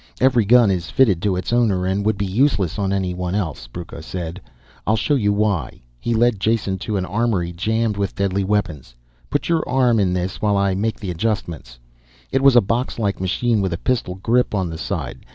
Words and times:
"Every 0.19 0.45
gun 0.45 0.71
is 0.71 0.89
fitted 0.89 1.21
to 1.21 1.35
its 1.35 1.53
owner 1.53 1.85
and 1.85 2.03
would 2.07 2.17
be 2.17 2.25
useless 2.25 2.79
on 2.79 2.91
anyone 2.91 3.35
else," 3.35 3.67
Brucco 3.67 4.01
said. 4.01 4.41
"I'll 4.87 4.95
show 4.95 5.13
you 5.13 5.31
why." 5.31 5.83
He 5.99 6.15
led 6.15 6.39
Jason 6.39 6.79
to 6.79 6.97
an 6.97 7.05
armory 7.05 7.51
jammed 7.53 7.97
with 7.97 8.15
deadly 8.15 8.43
weapons. 8.43 8.95
"Put 9.29 9.47
your 9.47 9.61
arm 9.69 9.99
in 9.99 10.13
this 10.13 10.41
while 10.41 10.57
I 10.57 10.73
make 10.73 10.99
the 10.99 11.11
adjustments." 11.11 11.77
It 12.31 12.41
was 12.41 12.55
a 12.55 12.61
boxlike 12.61 13.19
machine 13.21 13.61
with 13.61 13.73
a 13.73 13.77
pistol 13.77 14.15
grip 14.15 14.55
on 14.55 14.71
the 14.71 14.77
side. 14.79 15.23